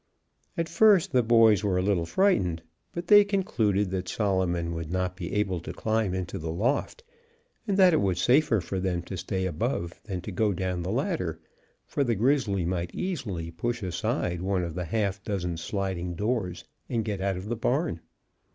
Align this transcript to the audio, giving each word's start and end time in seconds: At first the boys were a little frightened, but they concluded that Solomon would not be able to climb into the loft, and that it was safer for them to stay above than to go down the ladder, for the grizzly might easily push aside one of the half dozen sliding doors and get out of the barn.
At 0.57 0.67
first 0.67 1.11
the 1.11 1.21
boys 1.21 1.63
were 1.63 1.77
a 1.77 1.83
little 1.83 2.07
frightened, 2.07 2.63
but 2.91 3.05
they 3.05 3.23
concluded 3.23 3.91
that 3.91 4.09
Solomon 4.09 4.73
would 4.73 4.89
not 4.91 5.15
be 5.15 5.31
able 5.33 5.59
to 5.59 5.73
climb 5.73 6.15
into 6.15 6.39
the 6.39 6.49
loft, 6.51 7.03
and 7.67 7.77
that 7.77 7.93
it 7.93 8.01
was 8.01 8.19
safer 8.19 8.61
for 8.61 8.79
them 8.79 9.03
to 9.03 9.15
stay 9.15 9.45
above 9.45 10.01
than 10.05 10.21
to 10.21 10.31
go 10.31 10.53
down 10.53 10.81
the 10.81 10.89
ladder, 10.91 11.39
for 11.85 12.03
the 12.03 12.15
grizzly 12.15 12.65
might 12.65 12.95
easily 12.95 13.51
push 13.51 13.83
aside 13.83 14.41
one 14.41 14.63
of 14.63 14.73
the 14.73 14.85
half 14.85 15.23
dozen 15.23 15.55
sliding 15.55 16.15
doors 16.15 16.63
and 16.89 17.05
get 17.05 17.21
out 17.21 17.37
of 17.37 17.45
the 17.47 17.55
barn. 17.55 17.99